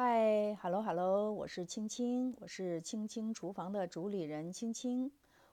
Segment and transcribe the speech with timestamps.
[0.00, 5.10] 嗨，hello hello，我是青青，我是青青厨房的主理人青青。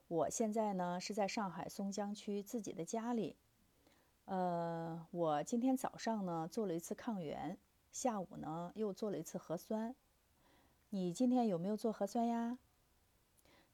[0.08, 3.36] 我现在呢是在上海松江区自己的家里。
[4.26, 7.58] 呃，我今天早上呢做了一次抗原，
[7.92, 9.96] 下午呢又做了一次核酸。
[10.91, 12.59] 你今天有没有做核酸呀？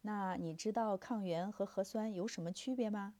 [0.03, 3.15] 那你知道抗原和核酸有什么区别吗？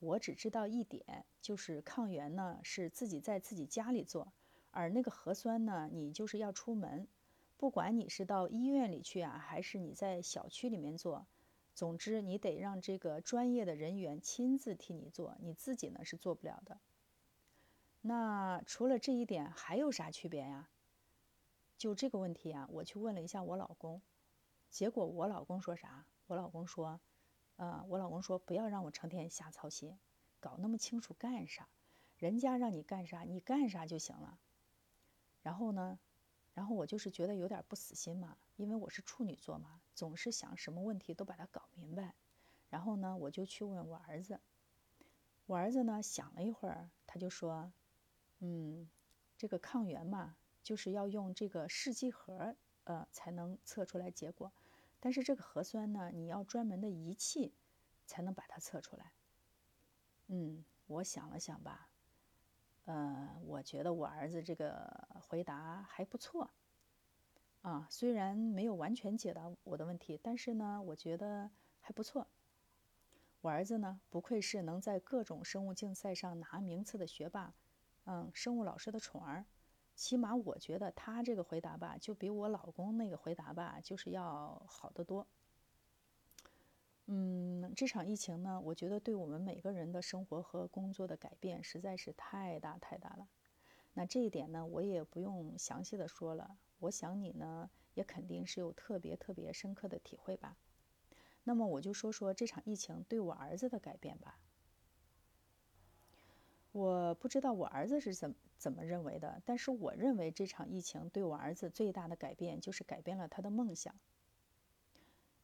[0.00, 4.32] 我只知道一点，就是抗原呢是自己在自己家里做，
[4.74, 7.06] 而那个核酸呢，你就是要出门，
[7.56, 11.26] 不管你是到医院里去啊，还是你在小区里面做，
[11.74, 16.80] 总之你得让这个专业的人员亲自替你做，你自己呢是做不了的。
[18.02, 20.68] 那除了这一点，还有啥区别呀？
[21.78, 24.02] 就这个问题啊，我去问了一下我老公，
[24.70, 26.04] 结果我老公说啥？
[26.26, 27.00] 我老公说。
[27.56, 29.96] 呃，我老公说不要让我成天瞎操心，
[30.40, 31.68] 搞那么清楚干啥？
[32.16, 34.40] 人家让你干啥，你干啥就行了。
[35.44, 35.96] 然后呢，
[36.54, 42.14] 然后我就是觉得有点不死心嘛，因为我是处女座嘛，总是想什么问题都把它搞明白。
[42.70, 44.40] 然后呢，我就去问我儿子，
[45.46, 47.70] 我儿子呢想了一会儿，他就说
[48.40, 48.88] ：“嗯，
[49.36, 54.50] 这个抗原嘛，就是要用这个试剂盒，呃，才能测出来结果。”
[54.98, 57.52] 但是这个核酸呢，你要专门的仪器
[58.06, 59.12] 才能把它测出来。
[60.28, 61.90] 嗯，我想了想吧，
[62.86, 66.52] 呃，我觉得我儿子这个回答还不错。
[67.62, 71.50] 啊，虽然没有完全解答我的问题，但是呢，我觉得
[71.80, 72.28] 还不错。
[73.40, 77.52] 我儿子呢，不愧是能在各种生物竞赛上拿名次的学霸，
[78.04, 79.44] 嗯，生物老师的宠儿。
[79.96, 85.26] 起码我觉得他这个回答吧，就比我老公那个回答吧，就是要好得多。
[87.06, 93.26] 嗯，这场疫情呢，我觉得对我们每个人的生活和工作的改变实在是太大太大了。
[93.94, 96.58] 那这一点呢，我也不用详细的说了。
[96.80, 100.58] 我想你呢，也肯定是有特别特别深刻的体会吧。
[101.44, 104.38] 那么我就说说这场疫情对我儿子的改变吧。
[106.72, 113.94] 我不知道我儿子是怎么怎么认为的，但是我认为这场疫情对我儿子最大的改变就是改变了他的梦想。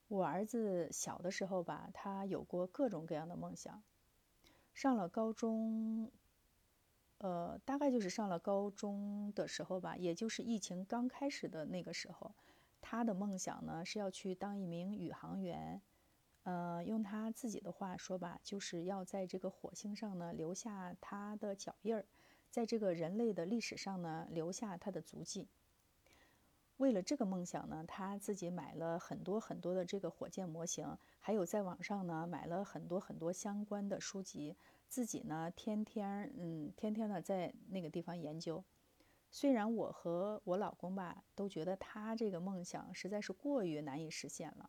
[0.09, 3.85] 我儿子小的时候吧，他有过各种各样的梦想。
[4.75, 6.11] 上了高中，
[7.21, 12.33] 呃，大概就是上了高中的时候吧，也就是疫情刚开始的那个时候，
[12.81, 15.83] 他的梦想呢是要去当一名宇航员。
[16.45, 22.07] 呃，用他自己的话说吧，就是要在这个火星上呢留下他的脚印儿，
[22.49, 25.47] 在这个人类的历史上呢留下他的足迹。
[26.79, 34.57] 为了这个梦想呢，他自己买了很多很多的这个火箭模型，还有在网上呢买了很多很多相关的书籍，
[34.91, 38.63] 自己呢天天嗯天天的在那个地方研究。
[39.31, 44.69] 虽然我和我老公吧都觉得他这个梦想实在是过于难以实现了。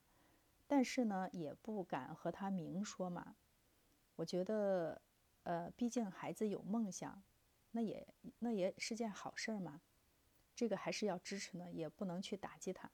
[0.68, 3.36] 但是呢，也不敢和他明说嘛。
[4.16, 5.02] 我觉得，
[5.44, 7.24] 呃，毕竟孩子有梦想，
[7.72, 8.08] 那也
[8.40, 9.81] 那也是件好事儿嘛。
[10.56, 12.90] 这个还是要支持呢，也不能去打击他。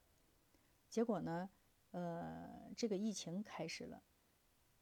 [0.88, 1.50] 结果呢，
[1.90, 4.02] 呃，这个疫情开始了。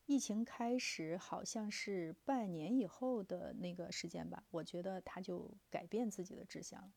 [0.06, 4.44] 疫情开始好像是半年以后的那个时间吧。
[4.52, 6.92] 我觉得他就改变自己的志向。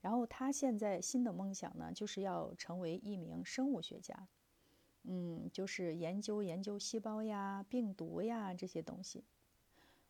[0.00, 4.26] 然后他现在新的梦想呢，就是要成为一名生物学家。
[5.04, 9.24] 嗯，就是研究研究细胞呀、病毒呀这些东西。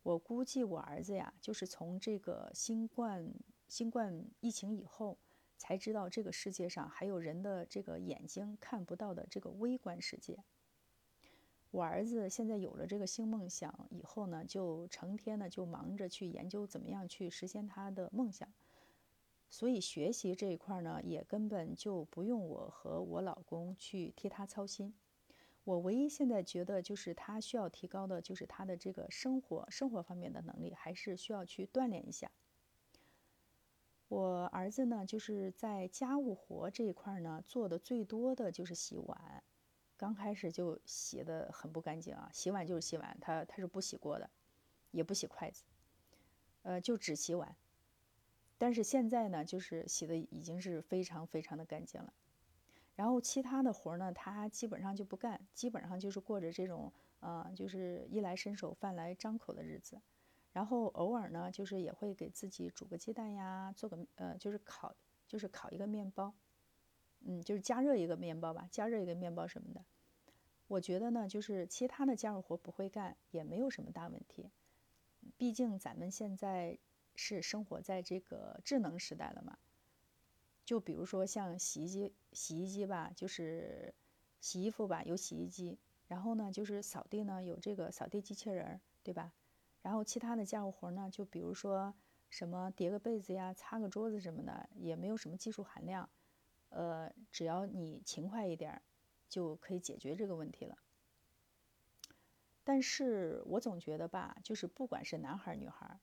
[0.03, 3.35] 我估计我儿子呀，就是从这个新冠
[3.69, 5.19] 新冠疫情以后，
[5.57, 10.45] 才知道这个世界上还有人的这个眼睛看不到的这个微观世界。
[11.73, 18.53] 我儿子现在有了这个新梦想以后呢，就成天呢就忙着去研究怎么样去实现他的梦想。
[19.49, 24.95] 所以学习这一块呢，也根本就不用我和我老公去替他操心。
[25.65, 32.31] 我唯一现在觉得就是他需要提高的，就是他的这个生活生活方面的能力，还是需要去锻炼一下。
[34.09, 39.43] 我儿子呢，就是在家务活这一块呢，做的最多的就是洗碗。
[40.03, 44.29] 刚开始就洗的很不干净啊，洗碗就是洗碗，他他是不洗锅的，
[44.91, 45.63] 也不洗筷子，
[46.63, 47.55] 呃，就只洗碗。
[48.59, 52.13] 但是现在呢，就是洗的已经是非常非常的干净了，
[52.97, 60.03] 然后其他的活呢，他基本上就不干，基本上就是过着这种呃，就是衣来伸手、饭来张口的日子，
[60.53, 64.97] 然后偶尔呢，就是也会给自己煮个鸡蛋呀，做个呃，就是烤，
[65.29, 66.35] 就是烤一个面包，
[67.21, 69.85] 嗯，就是加热一个面包吧，加热一个面包什么的。
[70.73, 74.51] 我觉得呢，就是其他的家务活不会干也没有什么大问题，
[75.37, 76.79] 毕竟咱们现在。
[77.15, 79.59] 是生活在这个智能时代了嘛？
[80.65, 83.95] 就比如说像洗衣机，洗衣机吧，就是
[84.41, 85.79] 洗衣服吧，有洗衣机。
[86.09, 89.35] 然后呢，就是扫地呢，有这个扫地机器人，对吧？
[89.83, 91.95] 然后其他的家务活呢，就比如说
[92.31, 96.09] 什么叠个被子呀、擦个桌子什么的，也没有什么技术含量。
[96.71, 98.83] 呃，只要你勤快一点儿，
[99.33, 100.77] 就可以解决这个问题了。
[102.63, 105.99] 但是我总觉得吧，就是不管是男孩女孩，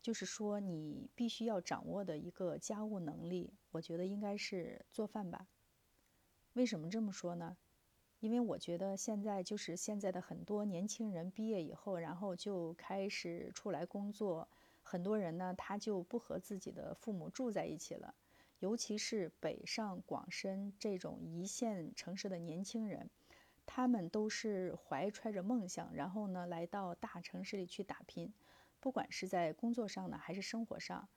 [0.00, 5.48] 就是说你必须要掌握的一个家务能力，我觉得应该是做饭吧。
[6.52, 7.56] 为什么这么说呢？
[8.20, 14.48] 因为我觉得现在就是现在的很多年轻人毕业以后，然后就开始出来工作，
[14.82, 18.14] 很多人呢他就不和自己的父母住在一起了，
[18.60, 23.10] 尤其是北上广深这种一线城市的年轻人。
[23.72, 28.32] 他们都是怀揣着梦想，然后呢，来到大城市里去打拼，
[28.80, 31.08] 不管是在工作上呢，还是生活上，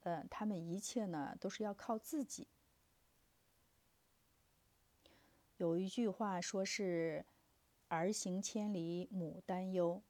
[0.00, 2.46] 呃，他们一切呢都是要靠自己。
[5.56, 7.24] 有一句话说是
[7.88, 10.02] “儿行千里母担忧”，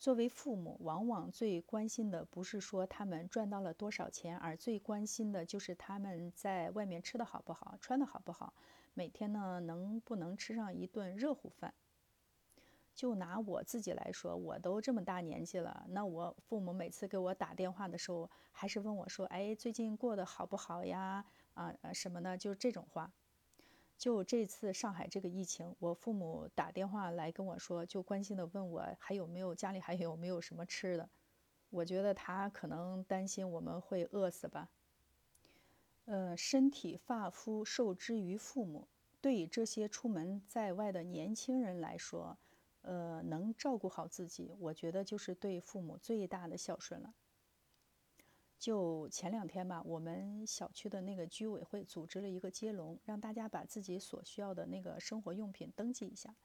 [0.00, 8.54] 作为父母，往往最关心的不是说他们赚到了多少钱，而最关心的就是他们在外面吃的好不好，穿的好不好。
[8.94, 11.74] 每天呢，能不能吃上一顿热乎饭？
[12.94, 21.22] 就拿我自己来说，我都这么大年纪了，那我父母每次给我打电话的时候，还是问我说：“哎，最近过得好不好呀？
[21.52, 23.12] 啊，什么的，就是这种话。”
[24.00, 31.10] 就这次上海这个疫情，我父母打电话来跟我说，就关心的问我还有没有家里还有没有什么吃的。
[31.68, 34.70] 我觉得他可能担心我们会饿死吧。
[36.06, 38.88] 呃，身体发肤受之于父母，
[39.20, 42.38] 对于这些出门在外的年轻人来说，
[42.80, 47.12] 呃，能照顾好自己，我觉得就是对父母最大的孝顺了。
[48.60, 56.36] 就前两天吧，我们小区的那个居委会组织了一个接龙，让大家把自己所需要的那个生活用品登记一下。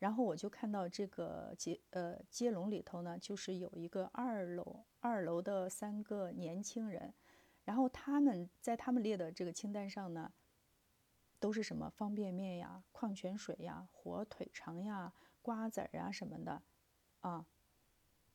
[0.00, 7.14] 然后我就看到这个接呃接龙里头呢，就是有一个二楼二楼的三个年轻人。
[7.64, 10.32] 然后他们在他们列的这个清单上呢，
[11.38, 16.60] 都是什么方便面呀、矿泉水呀、火腿肠呀、瓜子儿啊什么的，
[17.20, 17.46] 啊。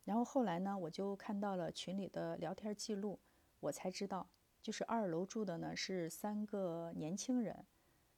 [0.07, 3.19] 然后后来呢，我就看到了群里的聊天记录，
[3.59, 4.25] 我才知道，
[4.61, 7.65] 就是二楼住的呢是三个年轻人，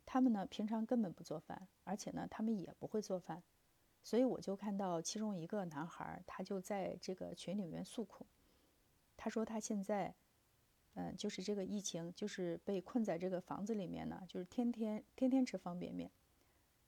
[0.06, 3.42] 他们呢平常根本不做饭，而且呢他们也不会做饭，
[4.04, 8.28] 所以我就看到其中一个男孩，他就在这个群里面诉苦，
[9.18, 10.14] 他说他现在。
[10.96, 16.10] 嗯，就是这个疫情，就是被困在这个房子里面呢，就是天天天天吃方便面。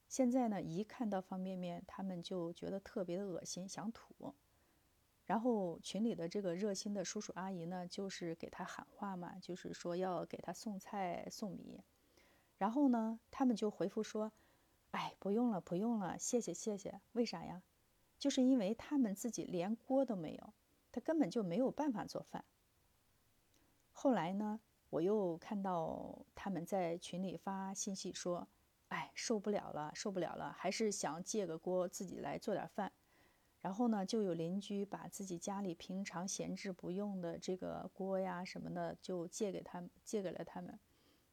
[0.09, 4.33] 现在呢，一看到方便面，他们就觉得特别的恶心，想吐。
[5.25, 11.81] 然后群里的这个热心的叔叔阿姨呢，就是给他喊话嘛，就是说要给他送菜送米。
[12.57, 14.31] 然后呢，他们就回复说
[14.91, 17.63] ：“哎，不用了，不用了，谢谢谢谢。”为啥呀？
[18.19, 20.53] 就是因为他们自己连锅都没有，
[20.91, 22.43] 他根本就没有办法做饭。
[23.91, 24.59] 后来呢，
[24.89, 28.47] 我又看到他们在群里发信息说
[28.89, 32.91] ：“哎，受不了了，受不了了，还是想借个锅自己来做点饭。”
[33.61, 40.79] 然后呢，就有邻居把自己家里平常闲置不用的这个锅呀什么的，就借给他们，借给了他们。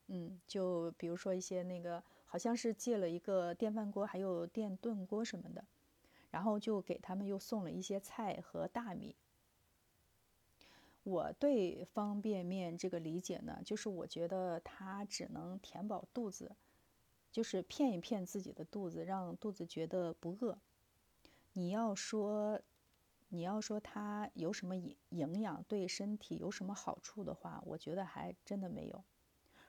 [0.08, 5.64] 嗯，就比如说一些那个，好像是借了一个电饭锅，还有电炖锅什么的，
[6.30, 9.16] 然后就给他们又送了一些菜和大米。
[11.02, 16.56] 我对方便面这个理解呢，就是我觉得它只能填饱肚子，
[17.32, 20.58] 就是骗一骗自己的肚子，让肚子觉得不饿。
[21.52, 22.60] 你要说，
[23.28, 29.04] 你要说它有什么营营养，对身体有什么好处的话，我觉得还真的没有。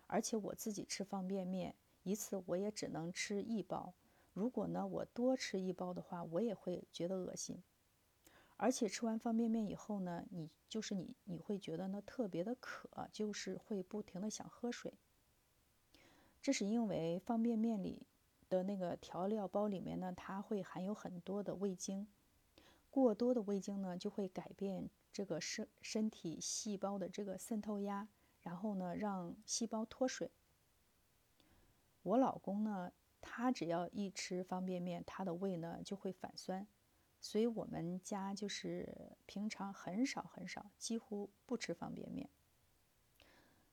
[0.07, 3.93] 而且我自己吃方便面，一次我也只能吃一包。
[4.33, 7.63] 如果呢，我多吃一包的话，我也会觉得恶心。
[8.57, 14.93] 而且吃完方便面以后呢，你就是你，你会觉得呢特别的渴，就是会不停的想喝水。
[16.41, 18.07] 这是因为方便面里
[18.49, 22.07] 的那个调料包里面呢，它会含有很多的味精，
[22.89, 28.07] 过多的味精呢就会改变这个身身体细胞的这个渗透压，
[28.41, 30.31] 然后呢让细胞脱水。
[32.01, 32.91] 我老公呢，
[33.21, 36.67] 他只要一吃方便面，他的胃呢就会反酸。
[37.21, 42.29] 所以我们家就是平常很少很少，几乎不吃方便面。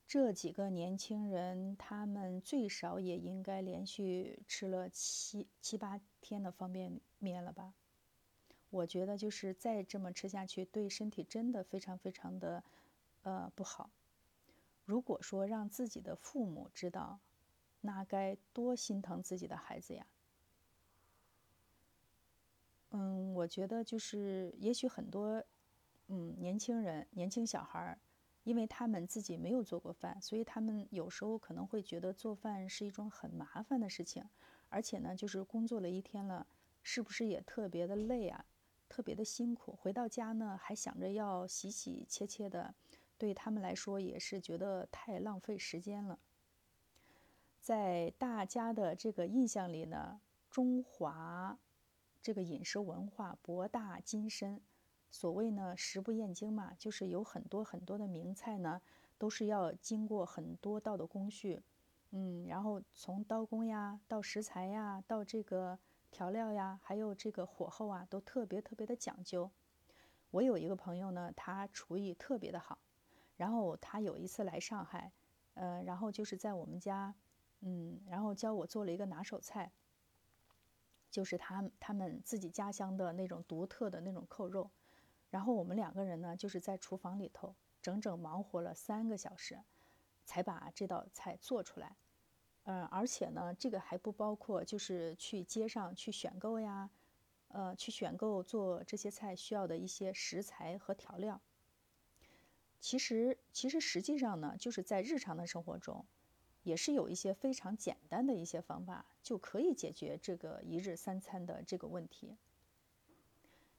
[0.08, 7.74] 这几个年轻人，他们最少也应该连续吃了七七八天的方便面了吧？
[8.70, 12.62] 我觉得就是再这么吃下去，对身体真的非常非常的，
[13.22, 13.90] 呃不好。
[14.84, 17.18] 如果说让自己的父母知道，
[17.80, 20.06] 那该多心疼自己的孩子呀。
[22.90, 25.42] 嗯，我觉得就是，也许很多，
[26.06, 27.98] 嗯，年轻人、年轻小孩儿，
[28.46, 34.24] 因为他们自己没有做过饭，所以他们有时候可能会觉得做饭是一种很麻烦的事情，
[34.68, 36.46] 而且呢，就是工作了一天了，
[36.80, 38.44] 是不是也特别的累啊，
[38.88, 39.74] 特别的辛苦？
[39.74, 42.72] 回到家呢，还想着要洗洗切切的，
[43.18, 46.20] 对他们来说也是觉得太浪费时间了。
[47.60, 51.58] 在大家的这个印象里呢，中华。
[52.22, 54.60] 这个饮食文化博大精深，
[55.16, 58.82] 所谓呢食不厌精嘛，就是有很多很多的名菜呢，
[59.16, 61.62] 都是要经过很多道的工序，
[62.10, 65.78] 嗯，然后从刀工呀，到食材呀，到这个
[66.10, 69.50] 调料呀，还有这个火候啊，都特别特别的讲究。
[70.32, 72.78] 我有一个朋友呢，他厨艺特别的好，
[73.38, 75.10] 然后他有一次来上海，
[75.54, 77.14] 呃，然后就是在我们家，
[77.60, 79.72] 嗯，然后教我做了一个拿手菜。
[81.10, 84.70] 就是他他们自己家乡的那种独特的那种扣肉，
[85.30, 89.60] 然后我们两个人呢，就是在厨房里头整整忙活了三个小时，
[90.24, 91.96] 才把这道菜做出来。
[92.64, 96.90] 嗯，而且呢，这个还不包括就是去街上去选购呀，
[97.48, 101.40] 呃，去选购做这些菜需要的一些食材和调料。
[102.80, 106.04] 其实，其实实际上呢，就是在日常的生活中。
[106.62, 112.36] 也是有一些非常简单的一些方法，就可以解决这个一日三餐的这个问题。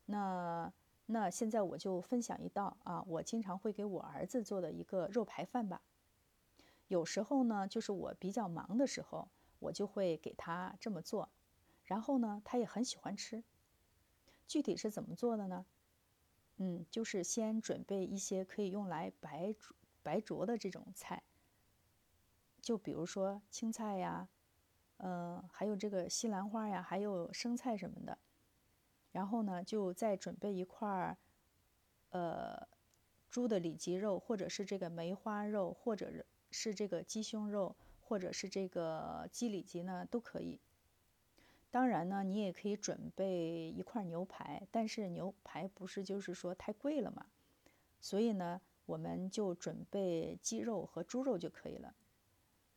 [0.05, 0.71] 那
[1.09, 5.81] 那现在我就分享一道啊，我经常会给我儿子做的一个肉排饭吧。
[6.89, 11.29] 有时候呢，就是我比较忙的时候，我就会给他这么做，
[11.85, 13.43] 然后呢，他也很喜欢吃。
[14.45, 15.65] 具体是怎么做的呢？
[16.57, 19.55] 嗯，就是先准备一些可以用来白
[20.03, 21.23] 白灼的这种菜。
[22.61, 24.27] 就比如说青菜呀，
[24.97, 28.17] 嗯，还有这个西兰花呀，还有生菜什么的。
[29.17, 31.17] 然后呢，就再准备一块儿，
[32.11, 32.67] 呃，
[33.31, 40.59] 猪的里脊肉，或者是这个梅花肉，或者是这个鸡胸肉，或者是这个鸡里脊呢，都可以。
[41.71, 47.25] 当然呢，你也可以准备一块牛排，但是牛排不是就是说太贵了嘛，
[47.99, 51.95] 所以呢，我们就准备鸡肉和猪肉就可以了。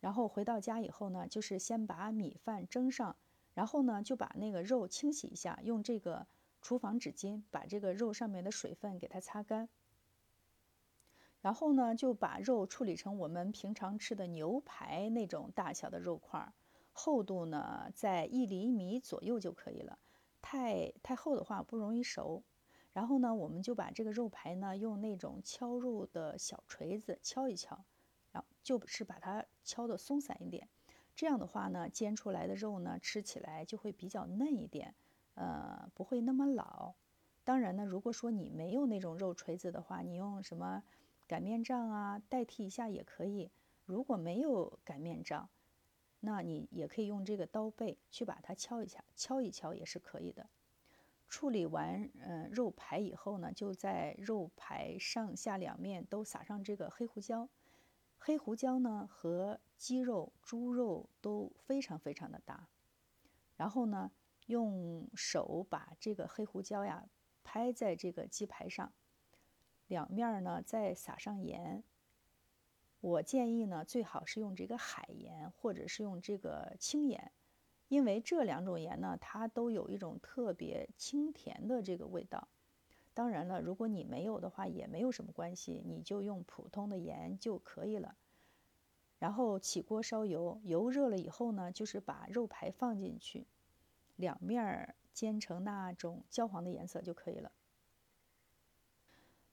[0.00, 3.14] 然后回到家以后呢，就是先把米饭蒸上，
[3.54, 6.26] 然后呢就把那个肉清洗一下，用这个
[6.62, 9.68] 厨房纸巾把这个肉上面的水分给它擦干。
[11.40, 16.52] 然后呢就把肉处理成我们平常吃的牛排那种大小的肉块，
[16.92, 19.98] 厚度呢在一厘米左右就可以了，
[20.42, 22.42] 太太厚的话不容易熟。
[22.92, 27.84] 然后呢我们就把这个肉排呢用那种敲肉的小锤子敲一敲。
[28.32, 30.68] 然后就是把它敲得松散一点，
[31.20, 34.94] 这样的话呢，煎出来的肉呢，吃起来就会比较嫩一点，
[35.34, 36.94] 呃，不会那么老。
[37.44, 40.82] 当然呢，如果说你没有那种肉锤子的话，你用什么
[41.26, 43.50] 擀面杖啊代替一下也可以。
[43.84, 45.50] 如果没有擀面杖，
[46.20, 50.48] 那你也可以用这个刀背去把它敲一下，敲一敲也是可以的。
[51.28, 57.46] 处理完嗯肉排以后呢，就在肉排上下两面都撒上这个黑胡椒。
[58.16, 62.68] 黑胡椒呢和鸡肉、猪肉都非常非常的搭，
[63.56, 64.12] 然后呢，
[64.44, 67.08] 用手把这个黑胡椒呀
[67.42, 68.92] 拍在这个鸡排上，
[69.86, 71.82] 两面呢再撒上盐。
[73.00, 77.32] 我建议呢最好是用这个海盐或者是用这个青盐，
[77.88, 82.48] 因为这两种盐呢它都有一种特别清甜的这个味道。
[83.14, 88.18] 当然了，如果你没有的话，也没有什么关系，你就用普通的盐就可以了。
[89.20, 93.46] 然后起锅烧油，油热了以后呢，就是把肉排放进去，
[94.16, 97.52] 两面煎成那种焦黄的颜色就可以了。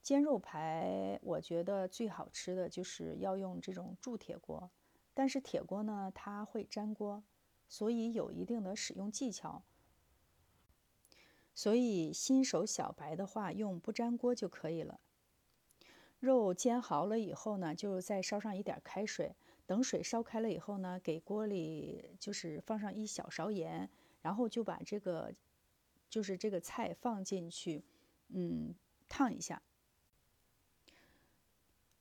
[0.02, 4.70] 煎肉排，我觉得最好吃的就是要用这种铸铁锅，
[5.12, 7.22] 但是铁锅呢它会粘锅，
[7.68, 9.62] 所以有一定的使用技巧。
[11.54, 14.98] 所以新手小白的话，用不粘锅就可以了。
[16.20, 19.36] 肉煎好了以后呢，就再烧上一点开水，
[19.68, 23.88] 等水烧开了以后呢，给锅里就是放上一小勺盐，
[24.22, 25.32] 然后就把这个
[26.10, 27.84] 就是这个菜放进去，
[28.30, 28.74] 嗯，
[29.08, 29.62] 烫一下。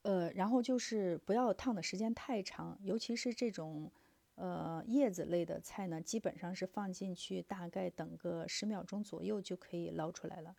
[0.04, 3.92] 呃，然后就是不要烫的时间太长，尤其是这种。
[4.40, 10.56] 呃，叶子类的菜呢，基本上是放进去，大概等个十秒钟左右就可以捞出来了。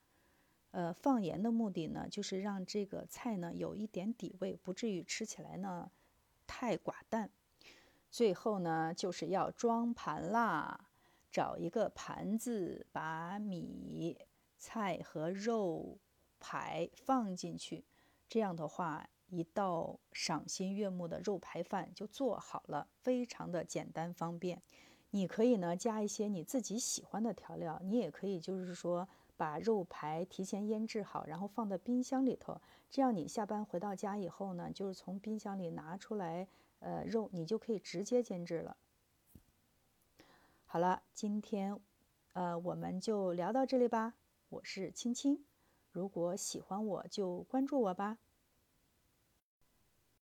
[0.72, 5.92] 呃，放盐的目的呢，就是让这个菜呢有一点底味，不至于吃起来呢
[6.48, 7.30] 太寡淡。
[8.10, 10.88] 最后呢，就是要装盘啦，
[11.30, 14.18] 找一个盘子，把米、
[14.56, 15.98] 菜和肉
[16.40, 17.84] 排放进去。
[18.28, 24.62] 这样的话，一道赏心悦目的肉排饭就做好了，非常的简单方便。
[25.10, 29.08] 你可以呢加一些你自己喜欢的调料，你也可以就是说
[29.38, 32.60] 把肉排提前腌制好，然后放到冰箱里头。
[32.90, 36.46] 这样你下班回到家以后呢，就是从冰箱里拿出来。
[36.80, 38.76] 呃，肉你就可以直接煎制了。
[40.64, 41.76] 好了，今天，
[42.34, 44.14] 呃，我们就聊到这里吧。
[44.48, 45.44] 我是青青，
[45.90, 48.18] 如果喜欢我就关注我吧。